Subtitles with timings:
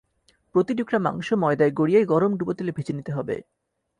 [0.55, 3.35] প্রতি টুকরা মাংস ময়দায় গড়িয়ে গরম ডুবো তেলে ভেজে নিতে হবে।